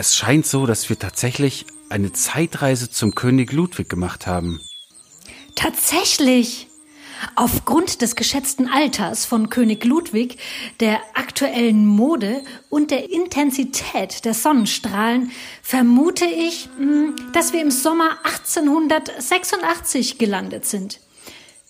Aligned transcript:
Es 0.00 0.16
scheint 0.16 0.46
so, 0.46 0.64
dass 0.64 0.88
wir 0.88 0.98
tatsächlich 0.98 1.66
eine 1.90 2.10
Zeitreise 2.10 2.90
zum 2.90 3.14
König 3.14 3.52
Ludwig 3.52 3.90
gemacht 3.90 4.26
haben. 4.26 4.58
Tatsächlich. 5.56 6.68
Aufgrund 7.36 8.00
des 8.00 8.16
geschätzten 8.16 8.66
Alters 8.66 9.26
von 9.26 9.50
König 9.50 9.84
Ludwig, 9.84 10.38
der 10.80 11.00
aktuellen 11.12 11.84
Mode 11.84 12.42
und 12.70 12.90
der 12.90 13.12
Intensität 13.12 14.24
der 14.24 14.32
Sonnenstrahlen 14.32 15.32
vermute 15.60 16.24
ich, 16.24 16.70
hm, 16.78 17.14
dass 17.34 17.52
wir 17.52 17.60
im 17.60 17.70
Sommer 17.70 18.20
1886 18.24 20.16
gelandet 20.16 20.64
sind. 20.64 20.98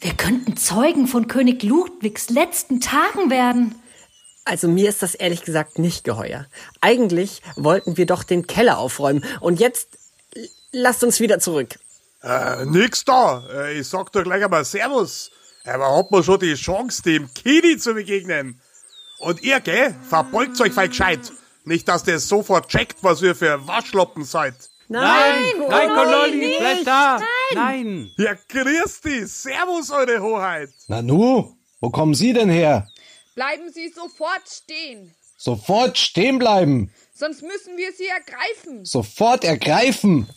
Wir 0.01 0.15
könnten 0.15 0.57
Zeugen 0.57 1.09
von 1.09 1.27
König 1.27 1.65
Ludwigs 1.65 2.31
letzten 2.31 2.81
Tagen 2.81 3.29
werden. 3.29 3.75
Also 4.51 4.67
mir 4.67 4.89
ist 4.89 5.01
das 5.01 5.15
ehrlich 5.15 5.43
gesagt 5.43 5.79
nicht 5.79 6.03
geheuer. 6.03 6.45
Eigentlich 6.81 7.41
wollten 7.55 7.97
wir 7.97 8.05
doch 8.05 8.25
den 8.25 8.49
Keller 8.49 8.79
aufräumen 8.79 9.25
und 9.39 9.61
jetzt 9.61 9.91
lasst 10.73 11.05
uns 11.05 11.21
wieder 11.21 11.39
zurück. 11.39 11.79
Äh, 12.25 12.65
nix 12.65 13.05
da. 13.05 13.45
Äh, 13.49 13.79
ich 13.79 13.87
sag 13.87 14.11
doch 14.11 14.25
gleich 14.25 14.43
einmal 14.43 14.65
Servus. 14.65 15.31
Aber 15.65 15.97
hat 15.97 16.11
man 16.11 16.25
schon 16.25 16.41
die 16.41 16.55
Chance, 16.55 17.01
dem 17.05 17.33
Kini 17.33 17.77
zu 17.79 17.95
begegnen? 17.95 18.61
Und 19.21 19.41
ihr, 19.45 19.61
gell, 19.61 19.95
verbeugt 20.09 20.61
euch 20.61 20.73
fein 20.73 20.89
gescheit. 20.89 21.31
Nicht, 21.65 21.87
dass 21.87 22.03
der 22.03 22.19
sofort 22.19 22.67
checkt, 22.69 22.97
was 23.03 23.23
ihr 23.23 23.37
für 23.37 23.69
Waschloppen 23.69 24.25
seid. 24.25 24.57
Nein, 24.89 25.45
nein, 25.69 25.89
Connolly, 25.91 26.57
bleib 26.59 26.85
da. 26.85 27.21
Nein. 27.55 28.11
Ja, 28.17 28.33
grüß 28.49 29.01
dich. 29.03 29.29
Servus, 29.29 29.93
eure 29.93 30.21
Hoheit. 30.21 30.71
Nanu, 30.89 31.55
wo 31.79 31.91
kommen 31.91 32.15
Sie 32.15 32.33
denn 32.33 32.49
her? 32.49 32.89
Bleiben 33.41 33.73
Sie 33.73 33.89
sofort 33.89 34.43
stehen. 34.47 35.15
Sofort 35.39 35.97
stehen 35.97 36.39
bleiben. 36.39 36.93
Sonst 37.15 37.41
müssen 37.41 37.79
wir 37.79 37.91
Sie 37.97 38.07
ergreifen. 38.07 38.85
Sofort 38.85 39.45
ergreifen. 39.45 40.29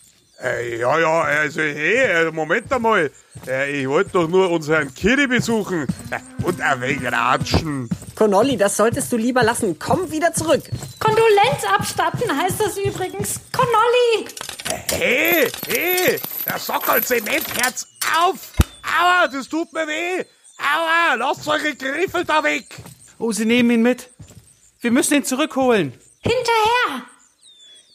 Äh, 0.42 0.80
ja, 0.80 0.98
ja, 0.98 1.22
also, 1.24 1.60
hey, 1.60 2.28
äh, 2.28 2.32
Moment 2.32 2.72
einmal. 2.72 3.12
Äh, 3.46 3.82
ich 3.82 3.90
wollte 3.90 4.12
doch 4.12 4.30
nur 4.30 4.50
unseren 4.50 4.94
Kiri 4.94 5.28
besuchen. 5.28 5.86
Äh, 6.12 6.46
Und 6.46 6.62
ein 6.62 6.80
wenig 6.80 7.04
ratschen. 7.12 7.90
Connolly, 8.16 8.56
das 8.56 8.78
solltest 8.78 9.12
du 9.12 9.18
lieber 9.18 9.44
lassen. 9.44 9.78
Komm 9.78 10.10
wieder 10.10 10.34
zurück. 10.34 10.64
Kondolenz 11.02 11.66
abstatten 11.68 12.42
heißt 12.42 12.62
das 12.62 12.78
übrigens. 12.78 13.42
Connolly! 13.52 14.30
Hey, 14.94 15.52
hey, 15.68 16.22
der 16.46 16.58
Sockel 16.58 17.04
Zementherz 17.04 17.86
auf. 18.18 18.54
Aua, 18.82 19.28
das 19.28 19.50
tut 19.50 19.74
mir 19.74 19.86
weh. 19.90 20.24
Aua, 20.58 21.16
lasst 21.16 21.46
eure 21.50 21.76
Griffel 21.76 22.24
da 22.24 22.42
weg. 22.42 22.64
Oh, 23.24 23.32
sie 23.32 23.46
nehmen 23.46 23.72
ihn 23.72 23.82
mit. 23.82 24.10
Wir 24.82 24.92
müssen 24.92 25.14
ihn 25.14 25.24
zurückholen. 25.24 25.94
Hinterher! 26.20 27.06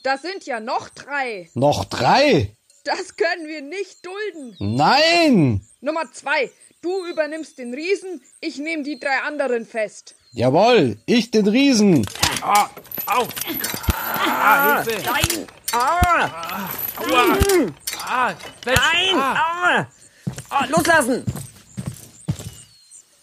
Da 0.03 0.17
sind 0.17 0.47
ja 0.47 0.59
noch 0.59 0.89
drei. 0.89 1.51
Noch 1.53 1.85
drei? 1.85 2.57
Das 2.85 3.15
können 3.15 3.47
wir 3.47 3.61
nicht 3.61 4.07
dulden. 4.07 4.57
Nein! 4.59 5.61
Nummer 5.83 6.11
zwei. 6.15 6.51
Du 6.81 7.05
übernimmst 7.05 7.59
den 7.59 7.75
Riesen, 7.75 8.23
ich 8.41 8.57
nehme 8.57 8.85
die 8.85 8.99
drei 8.99 9.19
anderen 9.21 9.67
fest. 9.67 10.15
Jawohl, 10.33 10.97
ich 11.05 11.31
den 11.31 11.47
Riesen. 11.47 12.07
Ah, 12.41 12.71
au. 13.05 13.29
Ah, 13.93 14.83
Hilfe. 14.83 15.03
Nein! 15.05 15.47
Ah! 15.73 16.71
Aua. 16.97 17.39
Ah, 18.03 18.35
Mensch. 18.65 18.81
Nein! 18.81 19.17
Ah. 19.17 19.37
Ah. 19.37 19.87
Ah, 20.49 20.65
loslassen! 20.71 21.23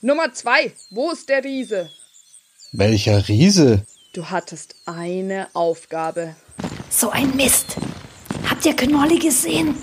Nummer 0.06 0.32
zwei. 0.32 0.72
Wo 0.92 1.10
ist 1.10 1.30
der 1.30 1.44
Riese? 1.44 1.90
Welcher 2.72 3.28
Riese? 3.28 3.88
Du 4.14 4.30
hattest 4.30 4.76
eine 4.86 5.48
Aufgabe. 5.56 6.36
So 6.92 7.10
ein 7.10 7.36
Mist. 7.36 7.78
Habt 8.48 8.64
ihr 8.68 8.76
Connolly 8.76 9.18
gesehen? 9.18 9.76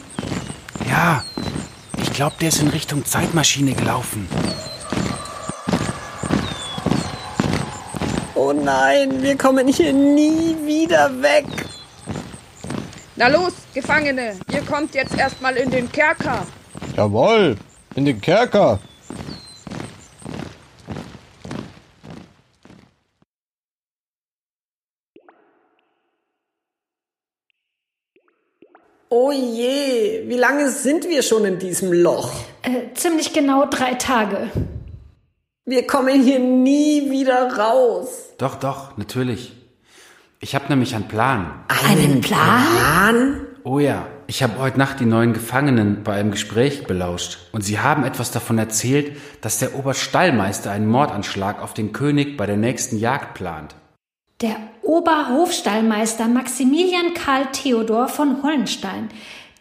Ja, 0.88 1.24
ich 2.00 2.12
glaube, 2.12 2.36
der 2.40 2.50
ist 2.50 2.60
in 2.60 2.68
Richtung 2.68 3.04
Zeitmaschine 3.04 3.72
gelaufen. 3.72 4.28
Oh 8.36 8.52
nein, 8.52 9.24
wir 9.24 9.36
kommen 9.36 9.66
hier 9.66 9.92
nie 9.92 10.54
wieder 10.64 11.20
weg. 11.20 11.46
Na 13.16 13.26
los, 13.26 13.54
Gefangene, 13.74 14.36
ihr 14.52 14.62
kommt 14.62 14.94
jetzt 14.94 15.16
erstmal 15.16 15.56
in 15.56 15.72
den 15.72 15.90
Kerker. 15.90 16.46
Jawohl, 16.96 17.56
in 17.96 18.04
den 18.04 18.20
Kerker. 18.20 18.78
Oh 29.14 29.30
je, 29.30 30.22
wie 30.26 30.38
lange 30.38 30.70
sind 30.70 31.06
wir 31.06 31.22
schon 31.22 31.44
in 31.44 31.58
diesem 31.58 31.92
Loch? 31.92 32.32
Äh, 32.62 32.94
ziemlich 32.94 33.34
genau 33.34 33.66
drei 33.66 33.92
Tage. 33.92 34.48
Wir 35.66 35.86
kommen 35.86 36.22
hier 36.22 36.38
nie 36.38 37.10
wieder 37.10 37.58
raus. 37.58 38.32
Doch, 38.38 38.54
doch, 38.54 38.96
natürlich. 38.96 39.52
Ich 40.40 40.54
habe 40.54 40.64
nämlich 40.70 40.94
einen 40.94 41.08
Plan. 41.08 41.62
Einen 41.68 42.22
Plan? 42.22 42.62
Plan? 42.78 43.46
Oh 43.64 43.78
ja, 43.80 44.06
ich 44.28 44.42
habe 44.42 44.58
heute 44.58 44.78
Nacht 44.78 44.98
die 44.98 45.04
neuen 45.04 45.34
Gefangenen 45.34 46.04
bei 46.04 46.14
einem 46.14 46.30
Gespräch 46.30 46.86
belauscht. 46.86 47.36
Und 47.52 47.60
sie 47.60 47.80
haben 47.80 48.04
etwas 48.04 48.30
davon 48.30 48.56
erzählt, 48.56 49.18
dass 49.42 49.58
der 49.58 49.74
Oberstallmeister 49.74 50.70
einen 50.70 50.86
Mordanschlag 50.86 51.60
auf 51.60 51.74
den 51.74 51.92
König 51.92 52.38
bei 52.38 52.46
der 52.46 52.56
nächsten 52.56 52.96
Jagd 52.96 53.34
plant. 53.34 53.74
Der 54.42 54.56
Oberhofstallmeister 54.82 56.26
Maximilian 56.26 57.14
Karl 57.14 57.46
Theodor 57.52 58.08
von 58.08 58.42
Hollenstein. 58.42 59.08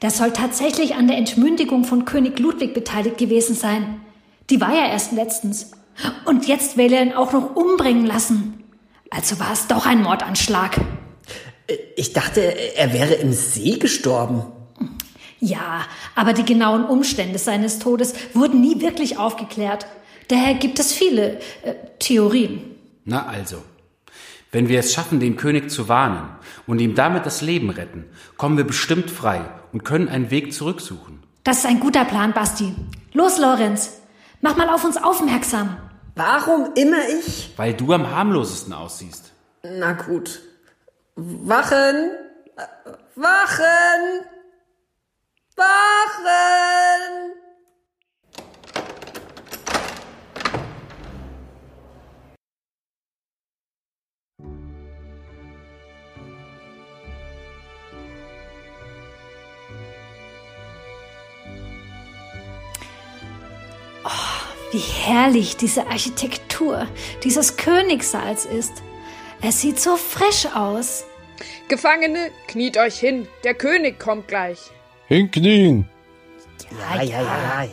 Der 0.02 0.09
soll 0.09 0.34
tatsächlich 0.34 0.96
an 0.96 1.08
der 1.08 1.18
Entmündigung 1.18 1.84
von 1.84 2.06
König 2.06 2.40
Ludwig 2.40 2.74
beteiligt 2.74 3.19
gewesen 3.19 3.56
sein. 3.56 4.02
Die 4.50 4.59
war 4.59 4.74
ja 4.74 4.88
erst 4.88 5.12
letztens. 5.12 5.69
Und 6.25 6.47
jetzt 6.47 6.78
will 6.78 6.92
er 6.92 7.03
ihn 7.03 7.14
auch 7.14 7.31
noch 7.31 7.56
umbringen 7.56 8.08
lassen. 8.08 8.64
Also 9.12 9.40
war 9.40 9.53
es 9.53 9.68
doch 9.68 9.86
ein 9.86 10.02
Mordanschlag. 10.02 10.81
Ich 11.96 12.13
dachte, 12.13 12.42
er 12.42 12.92
wäre 12.92 13.13
im 13.13 13.34
See 13.34 13.78
gestorben. 13.78 14.48
Ja, 15.40 15.86
aber 16.16 16.34
die 16.34 16.46
genauen 16.46 16.86
Umstände 16.86 17.38
seines 17.38 17.78
Todes 17.78 18.16
wurden 18.34 18.62
nie 18.62 18.81
wirklich 18.81 19.19
aufgeklärt. 19.19 19.86
Daher 20.28 20.56
gibt 20.56 20.80
es 20.80 20.92
viele 20.92 21.38
äh, 21.62 21.75
Theorien. 22.00 22.62
Na 23.06 23.28
also, 23.28 23.58
wenn 24.51 24.67
wir 24.67 24.79
es 24.79 24.94
schaffen, 24.94 25.19
den 25.19 25.38
König 25.38 25.72
zu 25.72 25.88
warnen 25.88 26.29
und 26.67 26.79
ihm 26.79 26.95
damit 26.95 27.25
das 27.25 27.41
Leben 27.41 27.69
retten, 27.69 28.06
kommen 28.38 28.57
wir 28.57 28.66
bestimmt 28.66 29.09
frei 29.09 29.41
und 29.72 29.84
können 29.84 30.09
einen 30.09 30.29
Weg 30.29 30.53
zurücksuchen. 30.53 31.23
Das 31.44 31.59
ist 31.59 31.66
ein 31.66 31.79
guter 31.79 32.06
Plan, 32.06 32.34
Basti. 32.34 32.75
Los, 33.13 33.39
Lorenz. 33.39 34.01
Mach 34.41 34.57
mal 34.57 34.69
auf 34.69 34.84
uns 34.84 34.97
aufmerksam. 34.97 35.78
Warum 36.16 36.73
immer 36.75 37.07
ich? 37.19 37.53
Weil 37.56 37.73
du 37.73 37.94
am 37.94 38.12
harmlosesten 38.12 38.73
aussiehst. 38.73 39.31
Na 39.63 39.94
gut. 39.94 40.41
Wachen! 41.16 42.12
Wachen! 43.16 44.25
Wachen! 45.56 47.41
Wie 64.71 64.79
herrlich 64.79 65.57
diese 65.57 65.87
Architektur 65.87 66.87
dieses 67.23 67.57
Königssaals 67.57 68.45
ist. 68.45 68.71
Es 69.41 69.61
sieht 69.61 69.79
so 69.79 69.97
frisch 69.97 70.47
aus. 70.56 71.06
Gefangene, 71.68 72.31
kniet 72.47 72.77
euch 72.77 72.97
hin, 73.00 73.27
der 73.44 73.53
König 73.53 74.00
kommt 74.00 74.27
gleich. 74.27 74.59
Hinknien. 75.07 75.89
Ja, 76.71 77.01
ja, 77.01 77.21
ja, 77.21 77.63
ja. 77.63 77.69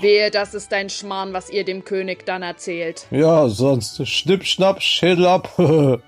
Wehe, 0.00 0.30
das 0.30 0.54
ist 0.54 0.72
ein 0.72 0.88
Schmarrn, 0.88 1.34
was 1.34 1.50
ihr 1.50 1.64
dem 1.64 1.84
König 1.84 2.24
dann 2.24 2.42
erzählt. 2.42 3.06
Ja, 3.10 3.48
sonst 3.48 4.06
schnipp, 4.08 4.44
schnapp, 4.44 4.80
Schädel 4.80 5.26
ab. 5.26 5.52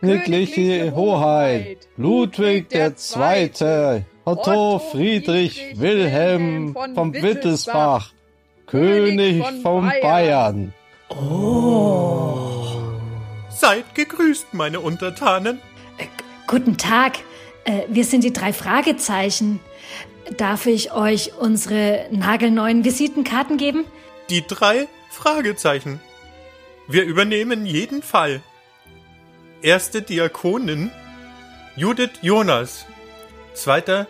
Königliche 0.00 0.94
Hoheit, 0.94 1.88
Ludwig 1.96 2.68
der 2.68 2.94
Zweite, 2.96 4.04
Otto 4.26 4.78
Friedrich 4.78 5.60
Wilhelm 5.76 6.74
von 6.94 7.12
Wittelsbach, 7.12 8.12
König 8.66 9.44
von 9.62 9.92
Bayern. 10.00 10.72
Seid 13.50 13.94
gegrüßt, 13.94 14.54
meine 14.54 14.80
Untertanen. 14.80 15.60
Guten 16.46 16.78
Tag. 16.78 17.18
Äh, 17.64 17.82
wir 17.88 18.04
sind 18.04 18.24
die 18.24 18.32
drei 18.32 18.52
Fragezeichen. 18.52 19.60
Darf 20.38 20.66
ich 20.66 20.92
euch 20.92 21.32
unsere 21.38 22.06
nagelneuen 22.10 22.84
Visitenkarten 22.84 23.58
geben? 23.58 23.84
Die 24.30 24.46
drei 24.46 24.88
Fragezeichen. 25.10 26.00
Wir 26.88 27.04
übernehmen 27.04 27.66
jeden 27.66 28.02
Fall. 28.02 28.40
Erste 29.60 30.00
Diakonin 30.02 30.90
Judith 31.76 32.10
Jonas. 32.22 32.86
Zweiter 33.54 34.06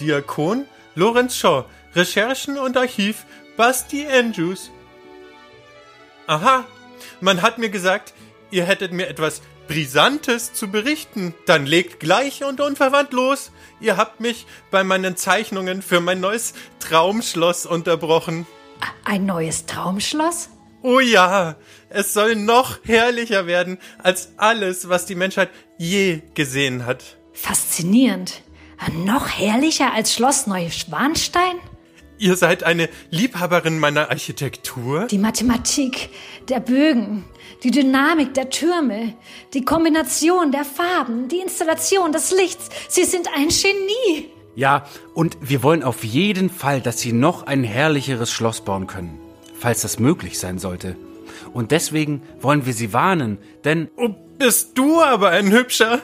Diakon 0.00 0.66
Lorenz 0.94 1.36
Shaw. 1.36 1.64
Recherchen 1.94 2.58
und 2.58 2.76
Archiv 2.76 3.24
Basti 3.56 4.06
Andrews. 4.06 4.70
Aha, 6.26 6.64
man 7.20 7.42
hat 7.42 7.58
mir 7.58 7.70
gesagt, 7.70 8.14
ihr 8.50 8.64
hättet 8.64 8.92
mir 8.92 9.08
etwas 9.08 9.42
Brisantes 9.68 10.52
zu 10.52 10.68
berichten. 10.68 11.34
Dann 11.46 11.66
legt 11.66 12.00
gleich 12.00 12.44
und 12.44 12.60
unverwandt 12.60 13.12
los. 13.12 13.52
Ihr 13.80 13.96
habt 13.96 14.20
mich 14.20 14.46
bei 14.70 14.84
meinen 14.84 15.16
Zeichnungen 15.16 15.82
für 15.82 16.00
mein 16.00 16.20
neues 16.20 16.54
Traumschloss 16.80 17.66
unterbrochen. 17.66 18.46
Ein 19.04 19.26
neues 19.26 19.66
Traumschloss? 19.66 20.50
Oh 20.82 21.00
ja, 21.00 21.56
es 21.88 22.12
soll 22.12 22.36
noch 22.36 22.78
herrlicher 22.84 23.46
werden 23.46 23.78
als 24.02 24.32
alles, 24.36 24.88
was 24.90 25.06
die 25.06 25.14
Menschheit 25.14 25.48
je 25.78 26.20
gesehen 26.34 26.84
hat. 26.84 27.16
Faszinierend. 27.32 28.42
Noch 29.04 29.28
herrlicher 29.28 29.92
als 29.92 30.14
Schloss 30.14 30.46
Neuschwanstein? 30.46 31.56
Ihr 32.18 32.36
seid 32.36 32.62
eine 32.62 32.88
Liebhaberin 33.10 33.78
meiner 33.78 34.10
Architektur? 34.10 35.06
Die 35.06 35.18
Mathematik, 35.18 36.10
der 36.48 36.60
Bögen, 36.60 37.24
die 37.64 37.70
Dynamik 37.70 38.34
der 38.34 38.50
Türme, 38.50 39.14
die 39.52 39.64
Kombination 39.64 40.52
der 40.52 40.64
Farben, 40.64 41.28
die 41.28 41.38
Installation 41.38 42.12
des 42.12 42.30
Lichts. 42.30 42.68
Sie 42.88 43.04
sind 43.04 43.28
ein 43.34 43.48
Genie. 43.48 44.30
Ja, 44.54 44.86
und 45.14 45.36
wir 45.40 45.64
wollen 45.64 45.82
auf 45.82 46.04
jeden 46.04 46.50
Fall, 46.50 46.80
dass 46.80 47.00
Sie 47.00 47.12
noch 47.12 47.46
ein 47.46 47.64
herrlicheres 47.64 48.30
Schloss 48.30 48.60
bauen 48.60 48.86
können, 48.86 49.18
falls 49.58 49.82
das 49.82 49.98
möglich 49.98 50.38
sein 50.38 50.58
sollte. 50.58 50.96
Und 51.52 51.72
deswegen 51.72 52.22
wollen 52.40 52.64
wir 52.64 52.72
Sie 52.72 52.92
warnen, 52.92 53.38
denn... 53.64 53.88
Oh, 53.96 54.10
bist 54.38 54.78
du 54.78 55.00
aber 55.00 55.30
ein 55.30 55.50
Hübscher? 55.52 56.00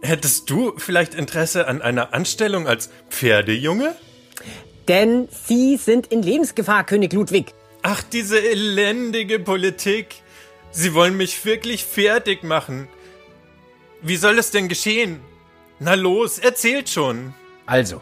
Hättest 0.00 0.48
du 0.48 0.74
vielleicht 0.76 1.14
Interesse 1.14 1.66
an 1.66 1.82
einer 1.82 2.14
Anstellung 2.14 2.68
als 2.68 2.90
Pferdejunge? 3.10 3.96
Denn 4.86 5.28
Sie 5.46 5.76
sind 5.76 6.06
in 6.06 6.22
Lebensgefahr, 6.22 6.84
König 6.84 7.12
Ludwig. 7.12 7.52
Ach, 7.82 8.02
diese 8.02 8.38
elendige 8.38 9.38
Politik. 9.38 10.22
Sie 10.70 10.94
wollen 10.94 11.16
mich 11.16 11.44
wirklich 11.44 11.84
fertig 11.84 12.42
machen. 12.42 12.88
Wie 14.00 14.16
soll 14.16 14.38
es 14.38 14.50
denn 14.50 14.68
geschehen? 14.68 15.20
Na 15.80 15.94
los, 15.94 16.38
erzählt 16.38 16.88
schon. 16.88 17.34
Also, 17.66 18.00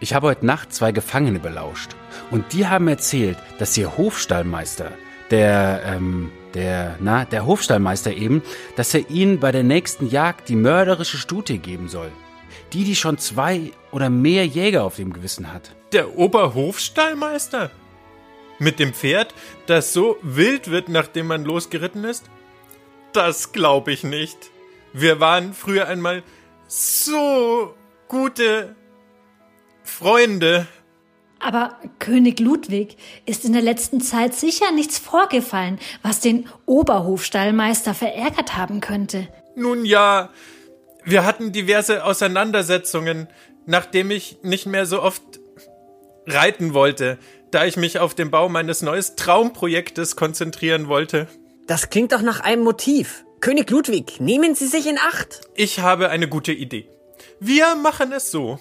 ich 0.00 0.14
habe 0.14 0.28
heute 0.28 0.46
Nacht 0.46 0.72
zwei 0.72 0.92
Gefangene 0.92 1.38
belauscht. 1.38 1.90
Und 2.30 2.52
die 2.52 2.66
haben 2.66 2.88
erzählt, 2.88 3.38
dass 3.58 3.76
ihr 3.76 3.96
Hofstallmeister, 3.96 4.92
der, 5.30 5.82
ähm, 5.84 6.30
der, 6.54 6.96
na, 7.00 7.24
der 7.24 7.46
Hofstallmeister 7.46 8.12
eben, 8.12 8.42
dass 8.76 8.94
er 8.94 9.08
ihnen 9.10 9.40
bei 9.40 9.52
der 9.52 9.62
nächsten 9.62 10.08
Jagd 10.08 10.48
die 10.48 10.56
mörderische 10.56 11.18
Stute 11.18 11.58
geben 11.58 11.88
soll. 11.88 12.10
Die, 12.72 12.84
die 12.84 12.96
schon 12.96 13.18
zwei 13.18 13.72
oder 13.90 14.10
mehr 14.10 14.46
Jäger 14.46 14.84
auf 14.84 14.96
dem 14.96 15.12
Gewissen 15.12 15.52
hat. 15.52 15.74
Der 15.92 16.16
Oberhofstallmeister? 16.16 17.70
Mit 18.58 18.78
dem 18.78 18.92
Pferd, 18.92 19.34
das 19.66 19.92
so 19.92 20.16
wild 20.22 20.70
wird, 20.70 20.88
nachdem 20.88 21.28
man 21.28 21.44
losgeritten 21.44 22.04
ist? 22.04 22.24
Das 23.12 23.52
glaube 23.52 23.92
ich 23.92 24.04
nicht. 24.04 24.50
Wir 24.92 25.20
waren 25.20 25.54
früher 25.54 25.86
einmal 25.86 26.22
so 26.66 27.74
gute 28.08 28.74
Freunde. 29.84 30.66
Aber 31.40 31.76
König 31.98 32.40
Ludwig 32.40 32.96
ist 33.26 33.44
in 33.44 33.52
der 33.52 33.62
letzten 33.62 34.00
Zeit 34.00 34.34
sicher 34.34 34.72
nichts 34.72 34.98
vorgefallen, 34.98 35.78
was 36.02 36.20
den 36.20 36.48
Oberhofstallmeister 36.66 37.94
verärgert 37.94 38.56
haben 38.56 38.80
könnte. 38.80 39.28
Nun 39.54 39.84
ja, 39.84 40.30
wir 41.04 41.24
hatten 41.24 41.52
diverse 41.52 42.04
Auseinandersetzungen, 42.04 43.28
nachdem 43.66 44.10
ich 44.10 44.38
nicht 44.42 44.66
mehr 44.66 44.86
so 44.86 45.02
oft 45.02 45.22
reiten 46.26 46.74
wollte, 46.74 47.18
da 47.50 47.64
ich 47.64 47.76
mich 47.76 47.98
auf 47.98 48.14
den 48.14 48.30
Bau 48.30 48.48
meines 48.48 48.82
neues 48.82 49.16
Traumprojektes 49.16 50.16
konzentrieren 50.16 50.88
wollte. 50.88 51.28
Das 51.66 51.90
klingt 51.90 52.12
doch 52.12 52.22
nach 52.22 52.40
einem 52.40 52.62
Motiv. 52.62 53.24
König 53.40 53.70
Ludwig, 53.70 54.20
nehmen 54.20 54.54
Sie 54.54 54.66
sich 54.66 54.86
in 54.86 54.98
Acht. 54.98 55.42
Ich 55.54 55.80
habe 55.80 56.08
eine 56.08 56.28
gute 56.28 56.52
Idee. 56.52 56.88
Wir 57.40 57.76
machen 57.76 58.12
es 58.12 58.30
so. 58.30 58.58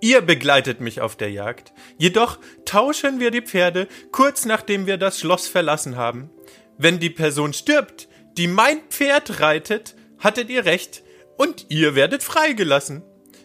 Ihr 0.00 0.20
begleitet 0.20 0.80
mich 0.80 1.00
auf 1.00 1.16
der 1.16 1.30
Jagd. 1.30 1.72
Jedoch 1.96 2.38
tauschen 2.64 3.18
wir 3.18 3.30
die 3.30 3.42
Pferde 3.42 3.88
kurz 4.12 4.44
nachdem 4.44 4.86
wir 4.86 4.96
das 4.96 5.20
Schloss 5.20 5.48
verlassen 5.48 5.96
haben. 5.96 6.30
Wenn 6.76 7.00
die 7.00 7.10
Person 7.10 7.52
stirbt, 7.52 8.08
die 8.36 8.46
mein 8.46 8.80
Pferd 8.88 9.40
reitet, 9.40 9.96
hattet 10.18 10.50
ihr 10.50 10.64
recht 10.64 11.02
und 11.36 11.66
ihr 11.68 11.96
werdet 11.96 12.22
freigelassen. 12.22 13.02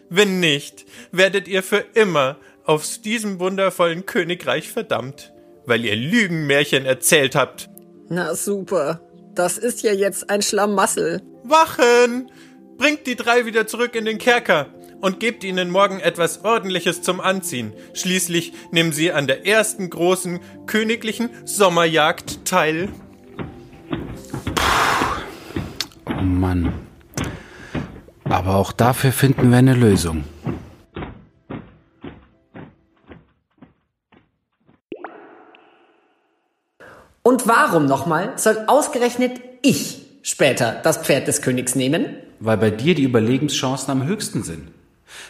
Wenn 0.08 0.38
nicht, 0.38 0.84
werdet 1.10 1.48
ihr 1.48 1.62
für 1.62 1.84
immer 1.94 2.38
aus 2.64 3.02
diesem 3.02 3.40
wundervollen 3.40 4.06
Königreich 4.06 4.68
verdammt, 4.68 5.32
weil 5.66 5.84
ihr 5.84 5.96
Lügenmärchen 5.96 6.86
erzählt 6.86 7.34
habt. 7.34 7.68
Na 8.08 8.34
super. 8.34 9.00
Das 9.34 9.58
ist 9.58 9.82
ja 9.82 9.92
jetzt 9.92 10.30
ein 10.30 10.42
Schlamassel. 10.42 11.20
Wachen! 11.42 12.30
Bringt 12.76 13.06
die 13.06 13.16
drei 13.16 13.46
wieder 13.46 13.66
zurück 13.66 13.96
in 13.96 14.04
den 14.04 14.18
Kerker 14.18 14.68
und 15.04 15.20
gebt 15.20 15.44
ihnen 15.44 15.70
morgen 15.70 16.00
etwas 16.00 16.46
Ordentliches 16.46 17.02
zum 17.02 17.20
Anziehen. 17.20 17.74
Schließlich 17.92 18.54
nehmen 18.70 18.90
sie 18.90 19.12
an 19.12 19.26
der 19.26 19.46
ersten 19.46 19.90
großen 19.90 20.40
königlichen 20.64 21.28
Sommerjagd 21.44 22.46
teil. 22.46 22.88
Oh 26.06 26.22
Mann. 26.22 26.72
Aber 28.24 28.56
auch 28.56 28.72
dafür 28.72 29.12
finden 29.12 29.50
wir 29.50 29.58
eine 29.58 29.74
Lösung. 29.74 30.24
Und 37.22 37.46
warum 37.46 37.84
nochmal 37.84 38.38
soll 38.38 38.56
ausgerechnet 38.68 39.38
ich 39.60 40.06
später 40.22 40.80
das 40.82 40.96
Pferd 40.96 41.28
des 41.28 41.42
Königs 41.42 41.74
nehmen? 41.74 42.06
Weil 42.40 42.56
bei 42.56 42.70
dir 42.70 42.94
die 42.94 43.02
Überlebenschancen 43.02 43.90
am 43.90 44.06
höchsten 44.06 44.42
sind. 44.42 44.70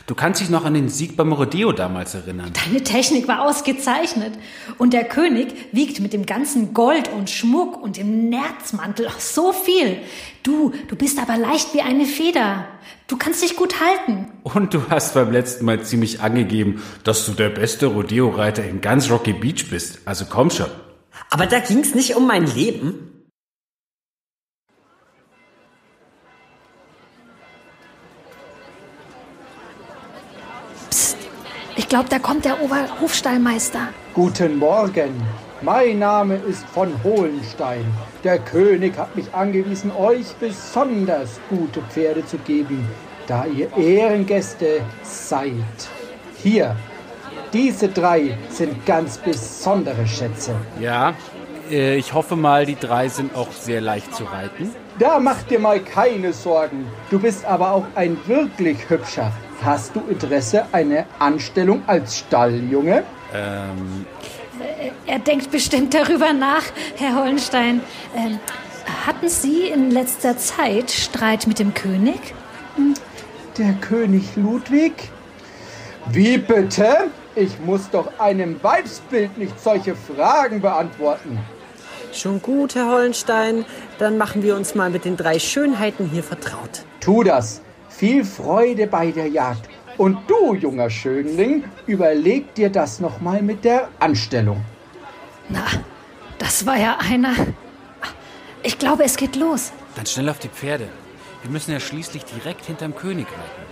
Du 0.06 0.14
kannst 0.14 0.40
dich 0.40 0.50
noch 0.50 0.64
an 0.64 0.74
den 0.74 0.88
Sieg 0.88 1.16
beim 1.16 1.32
Rodeo 1.32 1.72
damals 1.72 2.14
erinnern. 2.14 2.52
Deine 2.66 2.82
Technik 2.82 3.26
war 3.26 3.42
ausgezeichnet. 3.42 4.34
Und 4.76 4.92
der 4.92 5.04
König 5.04 5.54
wiegt 5.72 6.00
mit 6.00 6.12
dem 6.12 6.26
ganzen 6.26 6.74
Gold 6.74 7.08
und 7.08 7.30
Schmuck 7.30 7.82
und 7.82 7.96
dem 7.96 8.28
Nerzmantel 8.28 9.08
so 9.18 9.52
viel. 9.52 9.98
Du, 10.42 10.72
du 10.88 10.96
bist 10.96 11.18
aber 11.18 11.38
leicht 11.38 11.72
wie 11.72 11.80
eine 11.80 12.04
Feder. 12.04 12.66
Du 13.06 13.16
kannst 13.16 13.42
dich 13.42 13.56
gut 13.56 13.80
halten. 13.80 14.26
Und 14.42 14.74
du 14.74 14.82
hast 14.90 15.14
beim 15.14 15.32
letzten 15.32 15.64
Mal 15.64 15.82
ziemlich 15.82 16.20
angegeben, 16.20 16.82
dass 17.02 17.24
du 17.24 17.32
der 17.32 17.48
beste 17.48 17.86
Rodeo-Reiter 17.86 18.64
in 18.64 18.80
ganz 18.82 19.10
Rocky 19.10 19.32
Beach 19.32 19.70
bist. 19.70 20.00
Also 20.04 20.26
komm 20.28 20.50
schon. 20.50 20.70
Aber 21.30 21.46
da 21.46 21.60
ging's 21.60 21.94
nicht 21.94 22.14
um 22.16 22.26
mein 22.26 22.46
Leben. 22.46 23.13
Ich 31.84 31.90
glaube, 31.90 32.08
da 32.08 32.18
kommt 32.18 32.46
der 32.46 32.62
Oberhofstallmeister. 32.62 33.88
Guten 34.14 34.56
Morgen. 34.56 35.22
Mein 35.60 35.98
Name 35.98 36.36
ist 36.36 36.64
von 36.64 36.90
Hohenstein. 37.04 37.84
Der 38.24 38.38
König 38.38 38.96
hat 38.96 39.14
mich 39.14 39.34
angewiesen, 39.34 39.92
euch 39.94 40.34
besonders 40.40 41.38
gute 41.50 41.82
Pferde 41.82 42.24
zu 42.24 42.38
geben, 42.38 42.88
da 43.26 43.44
ihr 43.44 43.70
Ehrengäste 43.76 44.80
seid. 45.02 45.52
Hier, 46.42 46.74
diese 47.52 47.88
drei 47.88 48.38
sind 48.48 48.86
ganz 48.86 49.18
besondere 49.18 50.06
Schätze. 50.06 50.54
Ja, 50.80 51.12
äh, 51.70 51.96
ich 51.96 52.14
hoffe 52.14 52.34
mal, 52.34 52.64
die 52.64 52.76
drei 52.76 53.10
sind 53.10 53.36
auch 53.36 53.52
sehr 53.52 53.82
leicht 53.82 54.14
zu 54.14 54.24
reiten. 54.24 54.74
Da 54.98 55.18
mach 55.20 55.42
dir 55.42 55.58
mal 55.58 55.80
keine 55.80 56.32
Sorgen. 56.32 56.86
Du 57.10 57.18
bist 57.18 57.44
aber 57.44 57.72
auch 57.72 57.84
ein 57.94 58.16
wirklich 58.26 58.88
hübscher. 58.88 59.32
Hast 59.64 59.96
du 59.96 60.00
Interesse 60.10 60.66
eine 60.72 61.06
Anstellung 61.18 61.82
als 61.86 62.18
Stalljunge? 62.18 63.02
Ähm, 63.32 64.04
Er 65.06 65.18
denkt 65.18 65.50
bestimmt 65.50 65.94
darüber 65.94 66.32
nach, 66.32 66.62
Herr 66.96 67.16
Hollenstein. 67.16 67.80
Ähm, 68.14 68.38
hatten 69.06 69.28
Sie 69.28 69.68
in 69.68 69.90
letzter 69.90 70.36
Zeit 70.36 70.90
Streit 70.90 71.46
mit 71.46 71.58
dem 71.58 71.72
König? 71.72 72.34
Der 73.56 73.72
König 73.74 74.36
Ludwig? 74.36 74.92
Wie 76.10 76.36
bitte? 76.36 77.10
Ich 77.34 77.58
muss 77.60 77.88
doch 77.90 78.18
einem 78.18 78.62
Weibsbild 78.62 79.38
nicht 79.38 79.58
solche 79.58 79.94
Fragen 79.96 80.60
beantworten. 80.60 81.38
Schon 82.12 82.40
gut, 82.42 82.74
Herr 82.74 82.88
Hollenstein. 82.90 83.64
Dann 83.98 84.18
machen 84.18 84.42
wir 84.42 84.56
uns 84.56 84.74
mal 84.74 84.90
mit 84.90 85.04
den 85.04 85.16
drei 85.16 85.38
Schönheiten 85.38 86.08
hier 86.08 86.22
vertraut. 86.22 86.84
Tu 87.00 87.24
das. 87.24 87.60
Viel 87.96 88.24
Freude 88.24 88.88
bei 88.88 89.12
der 89.12 89.28
Jagd. 89.28 89.68
Und 89.98 90.18
du, 90.28 90.54
junger 90.54 90.90
Schönling, 90.90 91.62
überleg 91.86 92.52
dir 92.54 92.68
das 92.68 92.98
nochmal 92.98 93.40
mit 93.40 93.64
der 93.64 93.88
Anstellung. 94.00 94.64
Na, 95.48 95.64
das 96.38 96.66
war 96.66 96.76
ja 96.76 96.98
einer. 96.98 97.34
Ich 98.64 98.78
glaube, 98.78 99.04
es 99.04 99.16
geht 99.16 99.36
los. 99.36 99.72
Dann 99.94 100.06
schnell 100.06 100.28
auf 100.28 100.40
die 100.40 100.48
Pferde. 100.48 100.88
Wir 101.42 101.50
müssen 101.50 101.70
ja 101.70 101.78
schließlich 101.78 102.24
direkt 102.24 102.64
hinterm 102.64 102.96
König 102.96 103.26
reiten. 103.28 103.64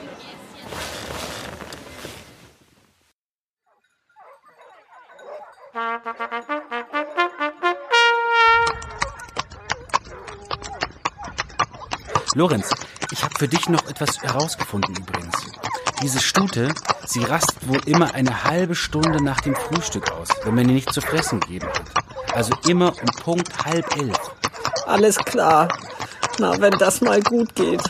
Lorenz, 12.35 12.71
ich 13.13 13.23
habe 13.23 13.35
für 13.39 13.47
dich 13.47 13.69
noch 13.69 13.87
etwas 13.89 14.23
herausgefunden 14.23 14.97
übrigens. 14.97 15.35
Diese 16.03 16.21
Stute, 16.21 16.75
sie 17.07 17.23
rastet 17.23 17.69
wohl 17.69 17.81
immer 17.87 18.15
eine 18.15 18.45
halbe 18.45 18.75
Stunde 18.75 19.23
nach 19.23 19.41
dem 19.43 19.55
Frühstück 19.55 20.11
aus, 20.11 20.29
wenn 20.45 20.55
man 20.55 20.69
ihr 20.69 20.75
nicht 20.75 20.93
zu 20.93 21.03
fressen 21.03 21.39
gegeben 21.41 21.69
hat. 21.69 22.35
Also 22.35 22.55
immer 22.67 22.95
um 23.01 23.07
Punkt 23.23 23.65
halb 23.65 23.97
elf. 23.97 24.17
Alles 24.87 25.17
klar. 25.19 25.69
Na, 26.39 26.59
wenn 26.61 26.73
das 26.73 27.03
mal 27.03 27.23
gut 27.23 27.55
geht. 27.55 27.83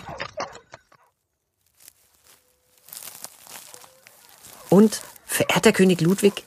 Und, 4.68 5.02
verehrter 5.26 5.72
König 5.72 6.00
Ludwig, 6.00 6.44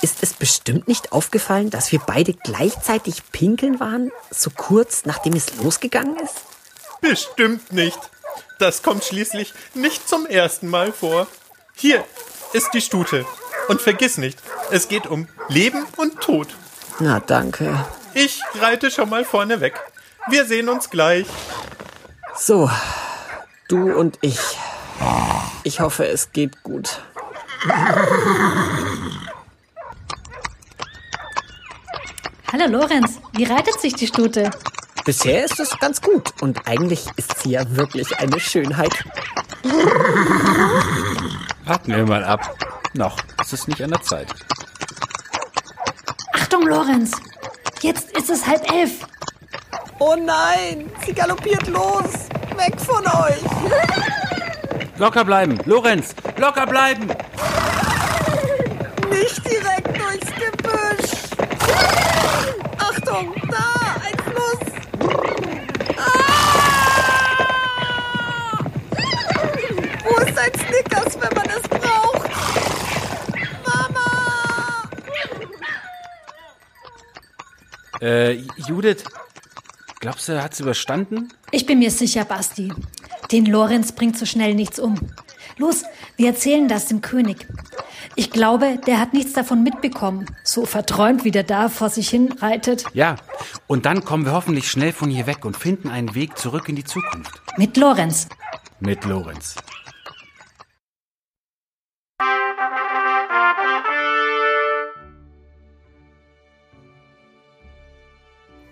ist 0.00 0.22
es 0.22 0.32
bestimmt 0.32 0.88
nicht 0.88 1.12
aufgefallen, 1.12 1.70
dass 1.70 1.92
wir 1.92 1.98
beide 1.98 2.32
gleichzeitig 2.32 3.22
pinkeln 3.32 3.80
waren, 3.80 4.10
so 4.30 4.50
kurz 4.50 5.04
nachdem 5.04 5.34
es 5.34 5.56
losgegangen 5.56 6.16
ist? 6.16 6.36
Bestimmt 7.00 7.70
nicht. 7.72 7.98
Das 8.58 8.82
kommt 8.82 9.04
schließlich 9.04 9.52
nicht 9.74 10.08
zum 10.08 10.26
ersten 10.26 10.68
Mal 10.68 10.92
vor. 10.92 11.26
Hier 11.74 12.04
ist 12.52 12.72
die 12.72 12.80
Stute. 12.80 13.26
Und 13.68 13.80
vergiss 13.80 14.18
nicht, 14.18 14.38
es 14.70 14.88
geht 14.88 15.06
um 15.06 15.26
Leben 15.48 15.86
und 15.96 16.20
Tod. 16.20 16.48
Na, 16.98 17.20
danke. 17.20 17.84
Ich 18.12 18.40
reite 18.60 18.90
schon 18.90 19.08
mal 19.08 19.24
vorne 19.24 19.60
weg. 19.60 19.80
Wir 20.28 20.44
sehen 20.44 20.68
uns 20.68 20.90
gleich. 20.90 21.26
So, 22.36 22.70
du 23.68 23.92
und 23.92 24.18
ich. 24.20 24.38
Ich 25.64 25.80
hoffe, 25.80 26.06
es 26.06 26.32
geht 26.32 26.62
gut. 26.62 27.00
Hallo 32.52 32.66
Lorenz, 32.68 33.18
wie 33.32 33.44
reitet 33.44 33.80
sich 33.80 33.94
die 33.94 34.06
Stute? 34.06 34.50
Bisher 35.04 35.44
ist 35.44 35.60
es 35.60 35.78
ganz 35.78 36.00
gut 36.00 36.32
und 36.40 36.66
eigentlich 36.66 37.04
ist 37.16 37.42
sie 37.42 37.50
ja 37.50 37.76
wirklich 37.76 38.18
eine 38.18 38.40
Schönheit. 38.40 38.92
Warten 41.64 41.94
wir 41.94 42.06
mal 42.06 42.24
ab. 42.24 42.56
Noch 42.94 43.18
ist 43.40 43.52
es 43.52 43.68
nicht 43.68 43.82
an 43.82 43.90
der 43.90 44.00
Zeit. 44.02 44.28
Achtung, 46.32 46.66
Lorenz! 46.66 47.12
Jetzt 47.82 48.16
ist 48.16 48.30
es 48.30 48.46
halb 48.46 48.70
elf. 48.72 48.92
Oh 49.98 50.16
nein, 50.16 50.90
sie 51.04 51.12
galoppiert 51.12 51.66
los. 51.66 52.28
Weg 52.56 52.80
von 52.80 53.04
euch. 53.06 53.42
Locker 54.96 55.24
bleiben, 55.24 55.58
Lorenz, 55.66 56.14
locker 56.38 56.66
bleiben! 56.66 57.08
Äh, 78.04 78.42
Judith, 78.68 79.02
glaubst 79.98 80.28
du, 80.28 80.32
er 80.32 80.44
hat's 80.44 80.60
überstanden? 80.60 81.32
Ich 81.52 81.64
bin 81.64 81.78
mir 81.78 81.90
sicher, 81.90 82.26
Basti. 82.26 82.70
Den 83.32 83.46
Lorenz 83.46 83.92
bringt 83.92 84.18
so 84.18 84.26
schnell 84.26 84.54
nichts 84.54 84.78
um. 84.78 84.96
Los, 85.56 85.84
wir 86.16 86.28
erzählen 86.28 86.68
das 86.68 86.86
dem 86.86 87.00
König. 87.00 87.46
Ich 88.14 88.30
glaube, 88.30 88.78
der 88.86 89.00
hat 89.00 89.14
nichts 89.14 89.32
davon 89.32 89.62
mitbekommen. 89.62 90.26
So 90.42 90.66
verträumt, 90.66 91.24
wie 91.24 91.30
der 91.30 91.44
da 91.44 91.70
vor 91.70 91.88
sich 91.88 92.10
hin 92.10 92.30
reitet. 92.32 92.84
Ja, 92.92 93.16
und 93.66 93.86
dann 93.86 94.04
kommen 94.04 94.26
wir 94.26 94.32
hoffentlich 94.32 94.70
schnell 94.70 94.92
von 94.92 95.08
hier 95.08 95.26
weg 95.26 95.46
und 95.46 95.56
finden 95.56 95.88
einen 95.88 96.14
Weg 96.14 96.36
zurück 96.36 96.68
in 96.68 96.76
die 96.76 96.84
Zukunft. 96.84 97.32
Mit 97.56 97.78
Lorenz. 97.78 98.28
Mit 98.80 99.06
Lorenz. 99.06 99.54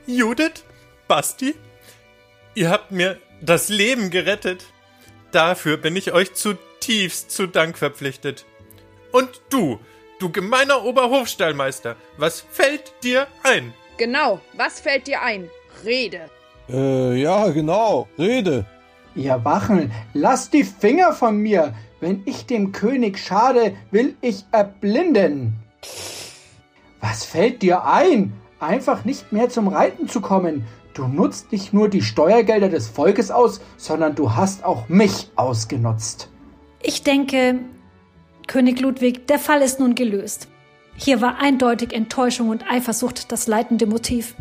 Judith, 0.07 0.65
Basti, 1.07 1.55
ihr 2.55 2.71
habt 2.71 2.91
mir 2.91 3.19
das 3.41 3.69
Leben 3.69 4.11
gerettet. 4.11 4.65
Dafür 5.31 5.77
bin 5.77 5.95
ich 5.95 6.13
euch 6.13 6.35
zutiefst 6.35 7.31
zu 7.31 7.47
Dank 7.47 7.79
verpflichtet. 7.79 8.45
Und 9.13 9.29
du, 9.51 9.79
du 10.19 10.31
gemeiner 10.31 10.85
Oberhofstallmeister, 10.85 11.97
was 12.17 12.41
fällt 12.41 12.93
dir 13.05 13.29
ein? 13.45 13.73
Genau, 13.97 14.41
was 14.55 14.81
fällt 14.81 15.07
dir 15.07 15.23
ein? 15.23 15.49
Rede. 15.85 16.29
Äh, 16.69 17.21
ja, 17.21 17.49
genau. 17.49 18.09
Rede. 18.19 18.67
Ihr 19.15 19.45
Wachen, 19.45 19.93
lasst 20.15 20.53
die 20.53 20.65
Finger 20.65 21.13
von 21.13 21.37
mir. 21.37 21.75
Wenn 22.01 22.23
ich 22.25 22.47
dem 22.47 22.73
König 22.73 23.19
schade, 23.19 23.77
will 23.93 24.17
ich 24.21 24.45
erblinden. 24.51 25.55
Was 27.01 27.25
fällt 27.25 27.63
dir 27.63 27.85
ein? 27.85 28.33
Einfach 28.63 29.05
nicht 29.05 29.33
mehr 29.33 29.49
zum 29.49 29.67
Reiten 29.67 30.09
zu 30.09 30.21
kommen. 30.21 30.65
Du 30.95 31.09
nutzt 31.09 31.51
nicht 31.51 31.73
nur 31.73 31.89
die 31.89 32.01
Steuergelder 32.01 32.69
des 32.69 32.87
Volkes 32.87 33.33
aus, 33.33 33.61
sondern 33.77 34.15
du 34.15 34.37
hast 34.37 34.65
auch 34.65 34.89
mich 34.89 35.33
ausgenutzt. 35.35 36.31
Ich 36.81 37.03
denke, 37.03 37.59
König 38.47 38.79
Ludwig, 38.79 39.27
der 39.27 39.41
Fall 39.41 39.63
ist 39.63 39.81
nun 39.81 39.97
gelöst. 39.97 40.47
Hier 40.95 41.21
war 41.21 41.41
eindeutig 41.41 41.93
Enttäuschung 41.93 42.51
und 42.51 42.65
Eifersucht 42.71 43.33
das 43.33 43.49
leitende 43.49 43.87
Motiv. 43.87 44.37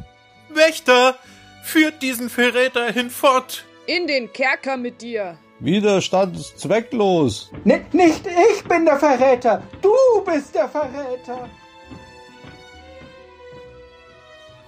Wächter, 0.53 1.15
führt 1.63 2.03
diesen 2.03 2.29
Verräter 2.29 2.91
hinfort. 2.91 3.65
In 3.87 4.05
den 4.05 4.31
Kerker 4.31 4.77
mit 4.77 5.01
dir. 5.01 5.39
Widerstand 5.59 6.37
ist 6.37 6.59
zwecklos. 6.59 7.49
N 7.65 7.85
nicht 7.91 8.27
ich 8.27 8.63
bin 8.65 8.85
der 8.85 8.99
Verräter, 8.99 9.63
du 9.81 9.95
bist 10.23 10.53
der 10.53 10.69
Verräter. 10.69 11.49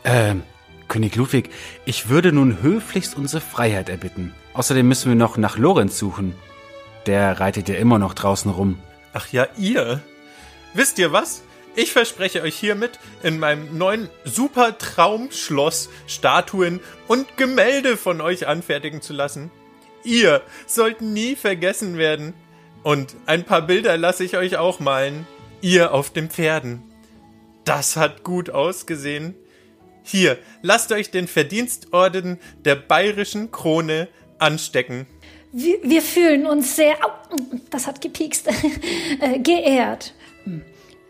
Ähm, 0.03 0.43
König 0.87 1.15
Ludwig, 1.15 1.49
ich 1.85 2.09
würde 2.09 2.31
nun 2.31 2.61
höflichst 2.61 3.15
unsere 3.15 3.41
Freiheit 3.41 3.89
erbitten. 3.89 4.33
Außerdem 4.53 4.87
müssen 4.87 5.09
wir 5.09 5.15
noch 5.15 5.37
nach 5.37 5.57
Lorenz 5.57 5.97
suchen. 5.97 6.35
Der 7.05 7.39
reitet 7.39 7.69
ja 7.69 7.75
immer 7.75 7.99
noch 7.99 8.13
draußen 8.13 8.51
rum. 8.51 8.79
Ach 9.13 9.27
ja, 9.31 9.47
ihr. 9.57 10.01
Wisst 10.73 10.99
ihr 10.99 11.11
was? 11.11 11.43
Ich 11.75 11.91
verspreche 11.91 12.43
euch 12.43 12.55
hiermit, 12.55 12.99
in 13.23 13.39
meinem 13.39 13.77
neuen 13.77 14.09
super 14.25 14.77
Traumschloss 14.77 15.89
Statuen 16.05 16.79
und 17.07 17.35
Gemälde 17.35 17.97
von 17.97 18.21
euch 18.21 18.47
anfertigen 18.47 19.01
zu 19.01 19.13
lassen. 19.13 19.49
Ihr 20.03 20.41
sollt 20.67 21.01
nie 21.01 21.35
vergessen 21.35 21.97
werden. 21.97 22.33
Und 22.83 23.15
ein 23.25 23.45
paar 23.45 23.63
Bilder 23.63 23.97
lasse 23.97 24.23
ich 24.23 24.37
euch 24.37 24.57
auch 24.57 24.79
malen. 24.79 25.25
Ihr 25.61 25.93
auf 25.93 26.11
den 26.11 26.29
Pferden. 26.29 26.83
Das 27.65 27.95
hat 27.95 28.23
gut 28.23 28.49
ausgesehen. 28.49 29.35
Hier, 30.03 30.37
lasst 30.61 30.91
euch 30.91 31.11
den 31.11 31.27
Verdienstorden 31.27 32.39
der 32.65 32.75
bayerischen 32.75 33.51
Krone 33.51 34.07
anstecken. 34.37 35.07
Wir, 35.51 35.77
wir 35.83 36.01
fühlen 36.01 36.45
uns 36.45 36.75
sehr, 36.75 36.95
au, 37.05 37.11
das 37.69 37.87
hat 37.87 38.01
gepiekst, 38.01 38.47
äh, 39.19 39.39
geehrt. 39.39 40.13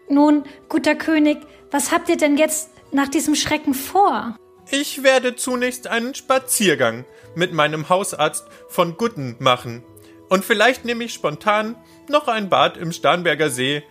Nun, 0.09 0.43
guter 0.69 0.95
König, 0.95 1.37
was 1.71 1.91
habt 1.91 2.09
ihr 2.09 2.17
denn 2.17 2.37
jetzt 2.37 2.69
nach 2.91 3.07
diesem 3.07 3.35
Schrecken 3.35 3.73
vor? 3.73 4.35
Ich 4.69 5.03
werde 5.03 5.35
zunächst 5.35 5.87
einen 5.87 6.13
Spaziergang 6.13 7.05
mit 7.35 7.53
meinem 7.53 7.89
Hausarzt 7.89 8.45
von 8.69 8.97
Gutten 8.97 9.35
machen. 9.39 9.83
Und 10.29 10.45
vielleicht 10.45 10.85
nehme 10.85 11.03
ich 11.03 11.13
spontan 11.13 11.75
noch 12.09 12.27
ein 12.27 12.49
Bad 12.49 12.77
im 12.77 12.91
Starnberger 12.91 13.49
See. 13.49 13.83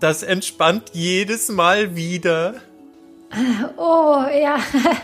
Das 0.00 0.22
entspannt 0.22 0.90
jedes 0.92 1.48
Mal 1.48 1.96
wieder. 1.96 2.60
Oh, 3.76 4.24
ja, 4.40 4.58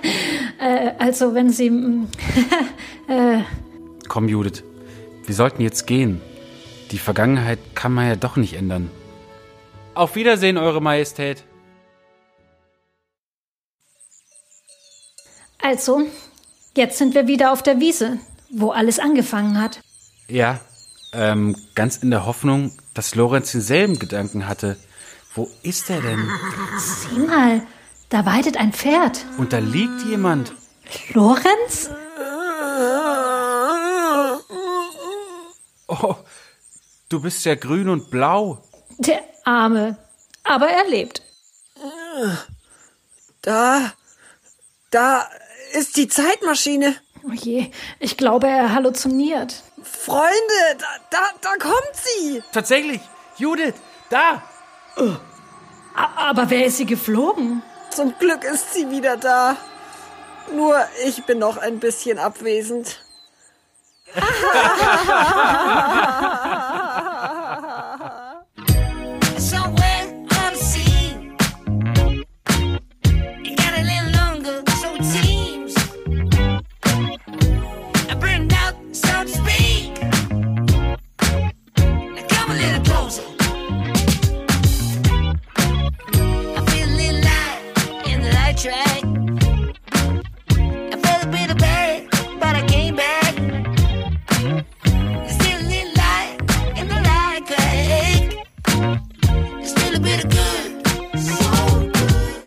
äh, 0.61 0.93
also 0.99 1.35
wenn 1.35 1.51
Sie, 1.51 1.71
mm, 1.71 2.09
äh, 3.09 3.41
Komm, 4.09 4.29
Judith, 4.29 4.63
wir 5.25 5.35
sollten 5.35 5.63
jetzt 5.63 5.87
gehen. 5.87 6.21
Die 6.91 6.99
Vergangenheit 6.99 7.59
kann 7.75 7.93
man 7.93 8.09
ja 8.09 8.17
doch 8.17 8.37
nicht 8.37 8.55
ändern. 8.55 8.91
Auf 9.95 10.15
Wiedersehen, 10.15 10.57
Eure 10.57 10.81
Majestät. 10.81 11.45
also, 15.61 16.07
jetzt 16.77 16.97
sind 16.99 17.15
wir 17.15 17.27
wieder 17.27 17.53
auf 17.53 17.63
der 17.63 17.79
Wiese, 17.81 18.19
wo 18.51 18.71
alles 18.71 18.99
angefangen 18.99 19.61
hat. 19.61 19.81
Ja, 20.29 20.61
ähm, 21.13 21.57
ganz 21.75 21.99
in 21.99 22.11
der 22.11 22.25
Hoffnung, 22.25 22.73
dass 22.95 23.15
Lorenz 23.15 23.53
denselben 23.53 23.99
Gedanken 23.99 24.49
hatte. 24.49 24.77
Wo 25.35 25.49
ist 25.63 25.91
er 25.91 26.01
denn? 26.01 26.27
Sieh 26.79 27.19
mal, 27.19 27.63
da 28.09 28.25
weidet 28.27 28.57
ein 28.57 28.73
Pferd. 28.73 29.25
Und 29.37 29.53
da 29.53 29.59
liegt 29.59 30.03
jemand. 30.03 30.53
Lorenz? 31.13 31.91
Oh, 35.87 36.15
du 37.09 37.21
bist 37.21 37.45
ja 37.45 37.55
grün 37.55 37.89
und 37.89 38.11
blau. 38.11 38.63
Der 38.99 39.21
Arme. 39.45 39.97
Aber 40.45 40.69
er 40.69 40.89
lebt. 40.89 41.23
Da, 43.43 43.93
da 44.91 45.29
ist 45.73 45.97
die 45.97 46.09
Zeitmaschine. 46.09 46.95
Oh 47.25 47.33
je, 47.33 47.71
ich 47.99 48.17
glaube, 48.17 48.49
er 48.49 48.73
halluziniert. 48.75 49.63
Freunde, 49.83 50.29
da, 50.79 50.87
da, 51.11 51.19
da 51.41 51.51
kommt 51.59 51.95
sie. 51.95 52.43
Tatsächlich, 52.53 53.01
Judith, 53.37 53.75
da. 54.11 54.43
Aber 55.95 56.51
wer 56.51 56.67
ist 56.67 56.79
sie 56.79 56.87
geflogen? 56.87 57.63
Zum 57.91 58.19
Glück 58.19 58.45
ist 58.45 58.75
sie 58.75 58.91
wieder 58.91 59.17
da. 59.17 59.57
Nur 60.55 60.77
ich 61.05 61.25
bin 61.25 61.39
noch 61.39 61.57
ein 61.57 61.79
bisschen 61.79 62.19
abwesend. 62.19 63.01